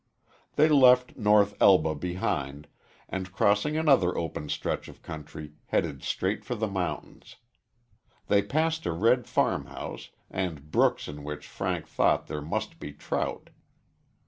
They 0.55 0.67
left 0.67 1.15
North 1.15 1.53
Elba 1.61 1.93
behind, 1.93 2.67
and 3.07 3.31
crossing 3.31 3.77
another 3.77 4.17
open 4.17 4.49
stretch 4.49 4.87
of 4.87 5.03
country, 5.03 5.51
headed 5.67 6.01
straight 6.01 6.43
for 6.43 6.55
the 6.55 6.65
mountains. 6.67 7.35
They 8.25 8.41
passed 8.41 8.87
a 8.87 8.93
red 8.93 9.27
farmhouse, 9.27 10.09
and 10.31 10.71
brooks 10.71 11.07
in 11.07 11.23
which 11.23 11.45
Frank 11.45 11.87
thought 11.87 12.25
there 12.25 12.41
must 12.41 12.79
be 12.79 12.93
trout. 12.93 13.51